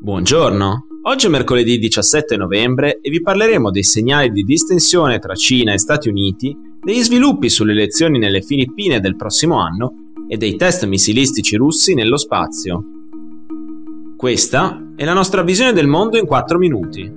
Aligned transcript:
Buongiorno, 0.00 0.86
oggi 1.02 1.26
è 1.26 1.28
mercoledì 1.28 1.76
17 1.76 2.36
novembre 2.36 3.00
e 3.00 3.10
vi 3.10 3.20
parleremo 3.20 3.72
dei 3.72 3.82
segnali 3.82 4.30
di 4.30 4.44
distensione 4.44 5.18
tra 5.18 5.34
Cina 5.34 5.72
e 5.72 5.78
Stati 5.78 6.08
Uniti, 6.08 6.56
degli 6.80 7.02
sviluppi 7.02 7.48
sulle 7.48 7.72
elezioni 7.72 8.20
nelle 8.20 8.40
Filippine 8.40 9.00
del 9.00 9.16
prossimo 9.16 9.60
anno 9.60 10.12
e 10.28 10.36
dei 10.36 10.54
test 10.54 10.86
missilistici 10.86 11.56
russi 11.56 11.94
nello 11.94 12.16
spazio. 12.16 12.80
Questa 14.16 14.92
è 14.94 15.04
la 15.04 15.14
nostra 15.14 15.42
visione 15.42 15.72
del 15.72 15.88
mondo 15.88 16.16
in 16.16 16.26
4 16.26 16.58
minuti. 16.58 17.12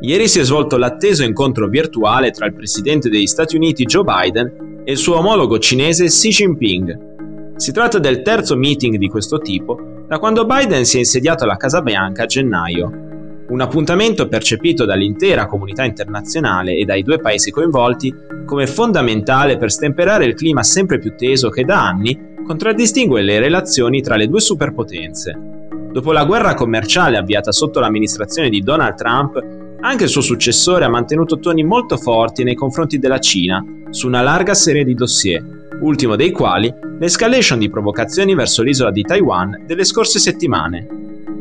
Ieri 0.00 0.26
si 0.26 0.40
è 0.40 0.42
svolto 0.42 0.76
l'atteso 0.76 1.22
incontro 1.22 1.68
virtuale 1.68 2.32
tra 2.32 2.46
il 2.46 2.54
presidente 2.54 3.08
degli 3.08 3.28
Stati 3.28 3.54
Uniti 3.54 3.84
Joe 3.84 4.02
Biden 4.02 4.82
e 4.84 4.90
il 4.90 4.98
suo 4.98 5.16
omologo 5.18 5.60
cinese 5.60 6.06
Xi 6.06 6.28
Jinping. 6.30 7.54
Si 7.54 7.70
tratta 7.70 8.00
del 8.00 8.22
terzo 8.22 8.56
meeting 8.56 8.96
di 8.96 9.06
questo 9.08 9.38
tipo 9.38 9.93
da 10.14 10.20
quando 10.20 10.46
Biden 10.46 10.84
si 10.84 10.94
è 10.94 10.98
insediato 11.00 11.42
alla 11.42 11.56
Casa 11.56 11.82
Bianca 11.82 12.22
a 12.22 12.26
gennaio. 12.26 13.46
Un 13.48 13.60
appuntamento 13.60 14.28
percepito 14.28 14.84
dall'intera 14.84 15.46
comunità 15.46 15.82
internazionale 15.82 16.76
e 16.76 16.84
dai 16.84 17.02
due 17.02 17.18
paesi 17.18 17.50
coinvolti 17.50 18.14
come 18.46 18.68
fondamentale 18.68 19.56
per 19.56 19.72
stemperare 19.72 20.24
il 20.24 20.36
clima 20.36 20.62
sempre 20.62 21.00
più 21.00 21.16
teso 21.16 21.48
che 21.48 21.64
da 21.64 21.84
anni 21.84 22.36
contraddistingue 22.46 23.22
le 23.22 23.40
relazioni 23.40 24.02
tra 24.02 24.14
le 24.14 24.28
due 24.28 24.40
superpotenze. 24.40 25.36
Dopo 25.90 26.12
la 26.12 26.24
guerra 26.24 26.54
commerciale 26.54 27.16
avviata 27.16 27.50
sotto 27.50 27.80
l'amministrazione 27.80 28.50
di 28.50 28.60
Donald 28.60 28.94
Trump, 28.94 29.44
anche 29.80 30.04
il 30.04 30.10
suo 30.10 30.20
successore 30.20 30.84
ha 30.84 30.88
mantenuto 30.88 31.40
toni 31.40 31.64
molto 31.64 31.96
forti 31.96 32.44
nei 32.44 32.54
confronti 32.54 33.00
della 33.00 33.18
Cina 33.18 33.64
su 33.90 34.06
una 34.06 34.22
larga 34.22 34.54
serie 34.54 34.84
di 34.84 34.94
dossier, 34.94 35.63
ultimo 35.84 36.16
dei 36.16 36.30
quali 36.30 36.72
l'escalation 36.98 37.58
di 37.58 37.68
provocazioni 37.68 38.34
verso 38.34 38.62
l'isola 38.62 38.90
di 38.90 39.02
Taiwan 39.02 39.64
delle 39.66 39.84
scorse 39.84 40.18
settimane. 40.18 40.86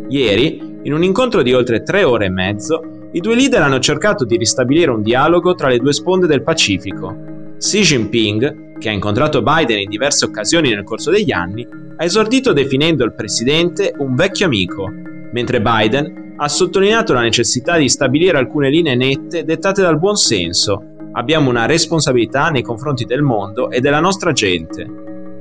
Ieri, 0.09 0.79
in 0.83 0.93
un 0.93 1.03
incontro 1.03 1.41
di 1.41 1.53
oltre 1.53 1.81
tre 1.81 2.03
ore 2.03 2.25
e 2.25 2.29
mezzo, 2.29 3.09
i 3.13 3.19
due 3.19 3.35
leader 3.35 3.61
hanno 3.61 3.79
cercato 3.79 4.25
di 4.25 4.37
ristabilire 4.37 4.91
un 4.91 5.01
dialogo 5.01 5.55
tra 5.55 5.69
le 5.69 5.77
due 5.77 5.93
sponde 5.93 6.27
del 6.27 6.43
Pacifico. 6.43 7.15
Xi 7.57 7.81
Jinping, 7.81 8.77
che 8.77 8.89
ha 8.89 8.91
incontrato 8.91 9.41
Biden 9.41 9.79
in 9.79 9.89
diverse 9.89 10.25
occasioni 10.25 10.69
nel 10.69 10.83
corso 10.83 11.09
degli 11.09 11.31
anni, 11.31 11.65
ha 11.95 12.03
esordito 12.03 12.51
definendo 12.51 13.05
il 13.05 13.13
presidente 13.13 13.93
un 13.97 14.15
vecchio 14.15 14.45
amico, 14.45 14.91
mentre 15.31 15.61
Biden 15.61 16.33
ha 16.35 16.49
sottolineato 16.49 17.13
la 17.13 17.21
necessità 17.21 17.77
di 17.77 17.87
stabilire 17.87 18.37
alcune 18.37 18.69
linee 18.69 18.95
nette 18.95 19.45
dettate 19.45 19.81
dal 19.81 19.99
buon 19.99 20.15
senso 20.15 20.92
abbiamo 21.13 21.49
una 21.49 21.65
responsabilità 21.65 22.49
nei 22.49 22.61
confronti 22.61 23.05
del 23.05 23.21
mondo 23.21 23.69
e 23.69 23.79
della 23.79 23.99
nostra 23.99 24.31
gente. 24.31 24.85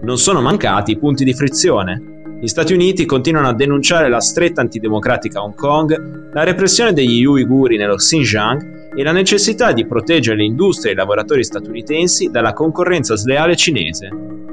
Non 0.03 0.19
sono 0.19 0.41
mancati 0.41 0.97
punti 0.99 1.25
di 1.25 1.35
frizione. 1.35 2.11
Gli 2.41 2.49
Stati 2.49 2.73
Uniti 2.73 3.05
continuano 3.07 3.49
a 3.49 3.55
denunciare 3.55 4.09
la 4.09 4.21
stretta 4.21 4.61
antidemocratica 4.61 5.39
a 5.39 5.43
Hong 5.45 5.55
Kong, 5.55 6.31
la 6.33 6.43
repressione 6.43 6.93
degli 6.93 7.25
uiguri 7.25 7.77
nello 7.77 7.95
Xinjiang 7.95 8.91
e 8.97 9.03
la 9.03 9.13
necessità 9.13 9.73
di 9.73 9.87
proteggere 9.87 10.37
le 10.37 10.45
industrie 10.45 10.91
e 10.91 10.95
i 10.95 10.97
lavoratori 10.97 11.45
statunitensi 11.45 12.31
dalla 12.31 12.53
concorrenza 12.53 13.17
sleale 13.17 13.55
cinese. 13.55 14.09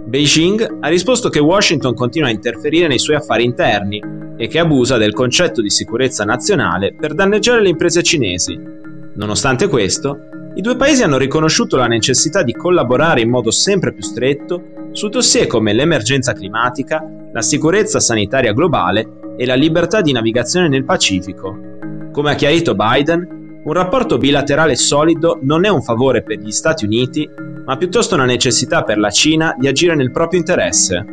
Beijing 0.05 0.77
ha 0.79 0.87
risposto 0.87 1.29
che 1.29 1.39
Washington 1.39 1.93
continua 1.93 2.29
a 2.29 2.31
interferire 2.31 2.87
nei 2.87 2.99
suoi 2.99 3.17
affari 3.17 3.43
interni 3.43 4.01
e 4.37 4.47
che 4.47 4.59
abusa 4.59 4.97
del 4.97 5.13
concetto 5.13 5.61
di 5.61 5.69
sicurezza 5.69 6.23
nazionale 6.23 6.93
per 6.93 7.13
danneggiare 7.13 7.61
le 7.61 7.69
imprese 7.69 8.01
cinesi. 8.01 8.57
Nonostante 9.15 9.67
questo, 9.67 10.17
i 10.55 10.61
due 10.61 10.75
paesi 10.75 11.03
hanno 11.03 11.17
riconosciuto 11.17 11.77
la 11.77 11.87
necessità 11.87 12.43
di 12.43 12.53
collaborare 12.53 13.21
in 13.21 13.29
modo 13.29 13.51
sempre 13.51 13.93
più 13.93 14.03
stretto 14.03 14.89
su 14.91 15.07
dossier 15.07 15.47
come 15.47 15.73
l'emergenza 15.73 16.33
climatica, 16.33 17.05
la 17.31 17.41
sicurezza 17.41 17.99
sanitaria 17.99 18.53
globale 18.53 19.35
e 19.37 19.45
la 19.45 19.53
libertà 19.53 20.01
di 20.01 20.11
navigazione 20.11 20.67
nel 20.67 20.83
Pacifico. 20.83 21.57
Come 22.11 22.31
ha 22.31 22.35
chiarito 22.35 22.75
Biden, 22.75 23.61
un 23.63 23.73
rapporto 23.73 24.17
bilaterale 24.17 24.75
solido 24.75 25.37
non 25.41 25.63
è 25.63 25.69
un 25.69 25.81
favore 25.81 26.23
per 26.23 26.39
gli 26.39 26.51
Stati 26.51 26.85
Uniti, 26.85 27.29
ma 27.65 27.77
piuttosto 27.77 28.15
una 28.15 28.25
necessità 28.25 28.83
per 28.83 28.97
la 28.97 29.11
Cina 29.11 29.55
di 29.57 29.67
agire 29.67 29.95
nel 29.95 30.11
proprio 30.11 30.39
interesse. 30.39 31.05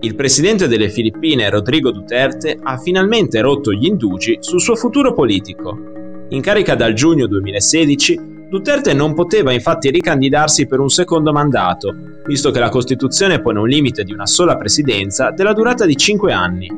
Il 0.00 0.14
presidente 0.14 0.68
delle 0.68 0.88
Filippine, 0.88 1.50
Rodrigo 1.50 1.90
Duterte, 1.90 2.56
ha 2.62 2.78
finalmente 2.78 3.40
rotto 3.40 3.72
gli 3.72 3.86
indugi 3.86 4.36
sul 4.40 4.60
suo 4.60 4.76
futuro 4.76 5.12
politico. 5.12 5.95
In 6.30 6.40
carica 6.40 6.74
dal 6.74 6.92
giugno 6.92 7.28
2016, 7.28 8.34
Duterte 8.48 8.92
non 8.94 9.14
poteva 9.14 9.52
infatti 9.52 9.90
ricandidarsi 9.90 10.66
per 10.66 10.80
un 10.80 10.88
secondo 10.88 11.32
mandato, 11.32 11.94
visto 12.26 12.50
che 12.50 12.58
la 12.58 12.68
Costituzione 12.68 13.40
pone 13.40 13.60
un 13.60 13.68
limite 13.68 14.02
di 14.02 14.12
una 14.12 14.26
sola 14.26 14.56
presidenza 14.56 15.30
della 15.30 15.52
durata 15.52 15.86
di 15.86 15.96
5 15.96 16.32
anni. 16.32 16.68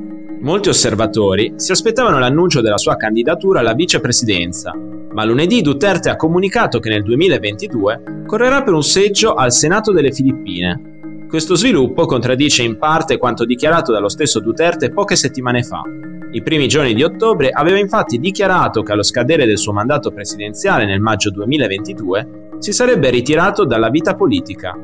Molti 0.41 0.69
osservatori 0.69 1.55
si 1.57 1.73
aspettavano 1.73 2.19
l'annuncio 2.19 2.61
della 2.61 2.77
sua 2.77 2.97
candidatura 2.97 3.61
alla 3.61 3.73
vicepresidenza, 3.73 4.73
ma 5.13 5.25
lunedì 5.25 5.63
Duterte 5.63 6.11
ha 6.11 6.17
comunicato 6.17 6.79
che 6.79 6.91
nel 6.91 7.03
2022 7.03 8.25
correrà 8.27 8.63
per 8.63 8.75
un 8.75 8.83
seggio 8.83 9.33
al 9.33 9.51
Senato 9.51 9.93
delle 9.93 10.13
Filippine. 10.13 10.98
Questo 11.29 11.57
sviluppo 11.57 12.07
contraddice 12.07 12.63
in 12.63 12.79
parte 12.79 13.19
quanto 13.19 13.45
dichiarato 13.45 13.93
dallo 13.93 14.09
stesso 14.09 14.41
Duterte 14.41 14.89
poche 14.89 15.15
settimane 15.15 15.63
fa. 15.63 15.83
I 16.31 16.43
primi 16.43 16.67
giorni 16.69 16.95
di 16.95 17.03
ottobre 17.03 17.51
aveva 17.51 17.79
infatti 17.79 18.19
dichiarato 18.19 18.83
che 18.83 18.93
allo 18.93 19.03
scadere 19.03 19.45
del 19.45 19.59
suo 19.59 19.75
mandato 19.75 20.11
presidenziale 20.11 20.87
nel 20.87 21.01
maggio 21.01 21.31
2022 21.31 22.57
si 22.61 22.73
sarebbe 22.73 23.11
ritirato 23.11 23.67
dalla 23.67 23.91
vita 23.91 24.15
politica. 24.15 24.75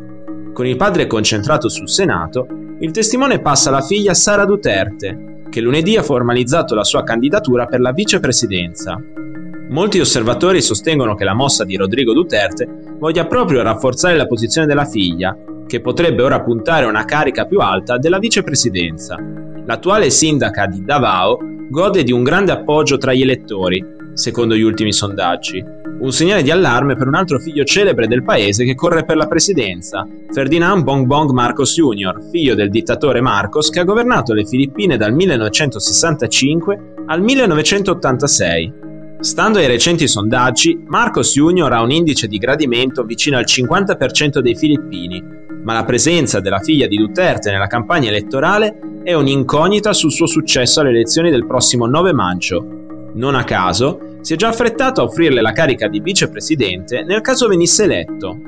Con 0.52 0.66
il 0.66 0.76
padre 0.76 1.06
concentrato 1.06 1.70
sul 1.70 1.88
Senato, 1.88 2.46
il 2.80 2.90
testimone 2.90 3.40
passa 3.40 3.70
alla 3.70 3.80
figlia 3.80 4.12
Sara 4.12 4.44
Duterte, 4.44 5.44
che 5.48 5.62
lunedì 5.62 5.96
ha 5.96 6.02
formalizzato 6.02 6.74
la 6.74 6.84
sua 6.84 7.04
candidatura 7.04 7.64
per 7.64 7.80
la 7.80 7.92
vicepresidenza. 7.92 9.00
Molti 9.70 9.98
osservatori 9.98 10.60
sostengono 10.60 11.14
che 11.14 11.24
la 11.24 11.34
mossa 11.34 11.64
di 11.64 11.76
Rodrigo 11.76 12.12
Duterte 12.12 12.68
voglia 12.98 13.26
proprio 13.26 13.62
rafforzare 13.62 14.14
la 14.14 14.26
posizione 14.26 14.66
della 14.66 14.84
figlia, 14.84 15.34
che 15.74 15.80
potrebbe 15.80 16.22
ora 16.22 16.40
puntare 16.40 16.84
a 16.84 16.88
una 16.88 17.04
carica 17.04 17.46
più 17.46 17.58
alta 17.58 17.98
della 17.98 18.20
vicepresidenza. 18.20 19.18
L'attuale 19.66 20.08
sindaca 20.08 20.66
di 20.66 20.84
Davao 20.84 21.36
gode 21.68 22.04
di 22.04 22.12
un 22.12 22.22
grande 22.22 22.52
appoggio 22.52 22.96
tra 22.96 23.12
gli 23.12 23.22
elettori, 23.22 23.84
secondo 24.12 24.54
gli 24.54 24.62
ultimi 24.62 24.92
sondaggi. 24.92 25.64
Un 25.98 26.12
segnale 26.12 26.44
di 26.44 26.52
allarme 26.52 26.94
per 26.94 27.08
un 27.08 27.16
altro 27.16 27.40
figlio 27.40 27.64
celebre 27.64 28.06
del 28.06 28.22
paese 28.22 28.64
che 28.64 28.76
corre 28.76 29.04
per 29.04 29.16
la 29.16 29.26
presidenza, 29.26 30.06
Ferdinand 30.30 30.84
Bongbong 30.84 31.30
Marcos 31.30 31.74
Jr., 31.74 32.28
figlio 32.30 32.54
del 32.54 32.70
dittatore 32.70 33.20
Marcos 33.20 33.68
che 33.70 33.80
ha 33.80 33.84
governato 33.84 34.32
le 34.32 34.46
Filippine 34.46 34.96
dal 34.96 35.12
1965 35.12 36.94
al 37.06 37.20
1986. 37.20 38.72
Stando 39.18 39.58
ai 39.58 39.66
recenti 39.66 40.06
sondaggi, 40.06 40.84
Marcos 40.86 41.32
Jr. 41.32 41.72
ha 41.72 41.82
un 41.82 41.90
indice 41.90 42.28
di 42.28 42.38
gradimento 42.38 43.02
vicino 43.02 43.38
al 43.38 43.44
50% 43.44 44.38
dei 44.38 44.54
filippini, 44.54 45.42
ma 45.64 45.72
la 45.72 45.84
presenza 45.84 46.40
della 46.40 46.60
figlia 46.60 46.86
di 46.86 46.96
Duterte 46.96 47.50
nella 47.50 47.66
campagna 47.66 48.08
elettorale 48.08 48.78
è 49.02 49.14
un'incognita 49.14 49.92
sul 49.92 50.12
suo 50.12 50.26
successo 50.26 50.80
alle 50.80 50.90
elezioni 50.90 51.30
del 51.30 51.46
prossimo 51.46 51.86
9 51.86 52.12
maggio. 52.12 52.66
Non 53.14 53.34
a 53.34 53.44
caso, 53.44 54.18
si 54.20 54.34
è 54.34 54.36
già 54.36 54.48
affrettato 54.48 55.00
a 55.00 55.04
offrirle 55.04 55.40
la 55.40 55.52
carica 55.52 55.88
di 55.88 56.00
vicepresidente 56.00 57.02
nel 57.02 57.20
caso 57.20 57.48
venisse 57.48 57.84
eletto. 57.84 58.38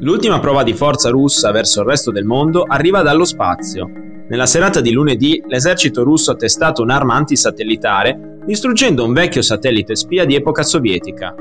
L'ultima 0.00 0.38
prova 0.38 0.62
di 0.62 0.74
forza 0.74 1.10
russa 1.10 1.50
verso 1.50 1.80
il 1.80 1.86
resto 1.86 2.10
del 2.10 2.24
mondo 2.24 2.62
arriva 2.62 3.02
dallo 3.02 3.24
spazio. 3.24 3.90
Nella 4.28 4.46
serata 4.46 4.80
di 4.80 4.92
lunedì 4.92 5.42
l'esercito 5.46 6.04
russo 6.04 6.30
ha 6.30 6.36
testato 6.36 6.82
un'arma 6.82 7.14
antisatellitare 7.14 8.38
distruggendo 8.44 9.04
un 9.04 9.12
vecchio 9.12 9.42
satellite 9.42 9.96
spia 9.96 10.24
di 10.24 10.34
epoca 10.34 10.62
sovietica. 10.62 11.34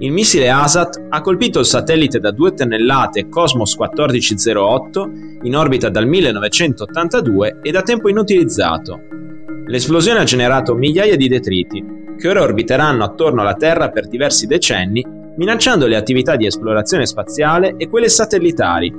Il 0.00 0.12
missile 0.12 0.48
ASAT 0.48 1.06
ha 1.08 1.20
colpito 1.20 1.58
il 1.58 1.64
satellite 1.64 2.20
da 2.20 2.30
2 2.30 2.54
tonnellate 2.54 3.28
Cosmos 3.28 3.76
1408 3.76 5.10
in 5.42 5.56
orbita 5.56 5.88
dal 5.88 6.06
1982 6.06 7.58
e 7.62 7.72
da 7.72 7.82
tempo 7.82 8.08
inutilizzato. 8.08 9.00
L'esplosione 9.66 10.20
ha 10.20 10.24
generato 10.24 10.76
migliaia 10.76 11.16
di 11.16 11.26
detriti, 11.26 11.84
che 12.16 12.28
ora 12.28 12.42
orbiteranno 12.42 13.02
attorno 13.02 13.40
alla 13.40 13.54
Terra 13.54 13.90
per 13.90 14.06
diversi 14.06 14.46
decenni, 14.46 15.04
minacciando 15.36 15.88
le 15.88 15.96
attività 15.96 16.36
di 16.36 16.46
esplorazione 16.46 17.04
spaziale 17.04 17.74
e 17.76 17.88
quelle 17.88 18.08
satellitari. 18.08 18.94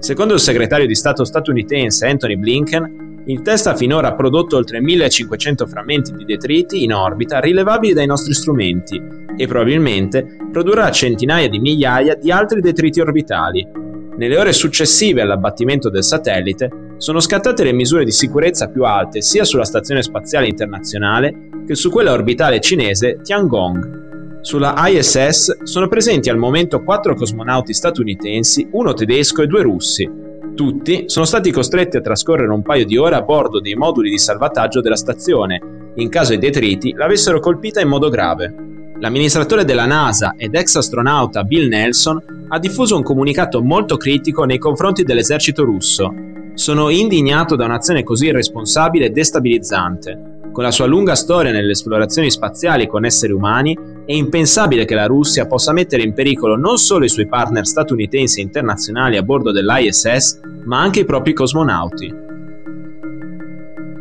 Secondo 0.00 0.34
il 0.34 0.40
segretario 0.40 0.86
di 0.86 0.94
Stato 0.94 1.24
statunitense 1.24 2.06
Anthony 2.06 2.36
Blinken, 2.36 3.22
il 3.24 3.40
test 3.40 3.68
ha 3.68 3.74
finora 3.74 4.12
prodotto 4.12 4.56
oltre 4.56 4.82
1500 4.82 5.66
frammenti 5.66 6.12
di 6.12 6.26
detriti 6.26 6.84
in 6.84 6.92
orbita 6.92 7.40
rilevabili 7.40 7.94
dai 7.94 8.06
nostri 8.06 8.34
strumenti 8.34 9.21
e 9.36 9.46
probabilmente 9.46 10.36
produrrà 10.50 10.90
centinaia 10.90 11.48
di 11.48 11.58
migliaia 11.58 12.14
di 12.14 12.30
altri 12.30 12.60
detriti 12.60 13.00
orbitali. 13.00 13.66
Nelle 14.14 14.38
ore 14.38 14.52
successive 14.52 15.22
all'abbattimento 15.22 15.88
del 15.88 16.04
satellite 16.04 16.70
sono 16.98 17.18
scattate 17.18 17.64
le 17.64 17.72
misure 17.72 18.04
di 18.04 18.10
sicurezza 18.10 18.68
più 18.68 18.84
alte 18.84 19.22
sia 19.22 19.44
sulla 19.44 19.64
Stazione 19.64 20.02
Spaziale 20.02 20.46
Internazionale 20.46 21.48
che 21.66 21.74
su 21.74 21.90
quella 21.90 22.12
orbitale 22.12 22.60
cinese 22.60 23.20
Tiangong. 23.22 24.40
Sulla 24.42 24.74
ISS 24.76 25.62
sono 25.62 25.88
presenti 25.88 26.28
al 26.28 26.36
momento 26.36 26.82
quattro 26.82 27.14
cosmonauti 27.14 27.72
statunitensi, 27.72 28.68
uno 28.72 28.92
tedesco 28.92 29.42
e 29.42 29.46
due 29.46 29.62
russi. 29.62 30.10
Tutti 30.54 31.04
sono 31.06 31.24
stati 31.24 31.50
costretti 31.50 31.96
a 31.96 32.00
trascorrere 32.00 32.52
un 32.52 32.62
paio 32.62 32.84
di 32.84 32.96
ore 32.96 33.14
a 33.14 33.22
bordo 33.22 33.60
dei 33.60 33.74
moduli 33.74 34.10
di 34.10 34.18
salvataggio 34.18 34.80
della 34.80 34.96
stazione, 34.96 35.60
in 35.94 36.08
caso 36.08 36.34
i 36.34 36.38
detriti 36.38 36.92
l'avessero 36.92 37.40
colpita 37.40 37.80
in 37.80 37.88
modo 37.88 38.08
grave. 38.10 38.71
L'amministratore 39.02 39.64
della 39.64 39.84
NASA 39.84 40.34
ed 40.36 40.54
ex 40.54 40.76
astronauta 40.76 41.42
Bill 41.42 41.66
Nelson 41.66 42.46
ha 42.50 42.58
diffuso 42.60 42.94
un 42.94 43.02
comunicato 43.02 43.60
molto 43.60 43.96
critico 43.96 44.44
nei 44.44 44.58
confronti 44.58 45.02
dell'esercito 45.02 45.64
russo. 45.64 46.14
Sono 46.54 46.88
indignato 46.88 47.56
da 47.56 47.64
un'azione 47.64 48.04
così 48.04 48.26
irresponsabile 48.26 49.06
e 49.06 49.10
destabilizzante. 49.10 50.50
Con 50.52 50.62
la 50.62 50.70
sua 50.70 50.86
lunga 50.86 51.16
storia 51.16 51.50
nelle 51.50 51.72
esplorazioni 51.72 52.30
spaziali 52.30 52.86
con 52.86 53.04
esseri 53.04 53.32
umani, 53.32 53.76
è 54.06 54.12
impensabile 54.12 54.84
che 54.84 54.94
la 54.94 55.06
Russia 55.06 55.48
possa 55.48 55.72
mettere 55.72 56.04
in 56.04 56.14
pericolo 56.14 56.54
non 56.54 56.76
solo 56.76 57.04
i 57.04 57.08
suoi 57.08 57.26
partner 57.26 57.66
statunitensi 57.66 58.38
e 58.38 58.44
internazionali 58.44 59.16
a 59.16 59.24
bordo 59.24 59.50
dell'ISS, 59.50 60.38
ma 60.64 60.80
anche 60.80 61.00
i 61.00 61.04
propri 61.04 61.32
cosmonauti. 61.32 62.14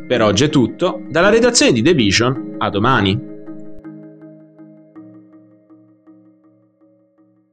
Per 0.08 0.22
oggi 0.22 0.44
è 0.44 0.50
tutto, 0.50 1.02
dalla 1.10 1.30
redazione 1.30 1.72
di 1.72 1.82
The 1.82 1.94
Vision, 1.96 2.56
a 2.60 2.70
domani. 2.70 3.31